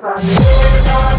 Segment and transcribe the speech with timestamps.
[0.00, 1.09] família.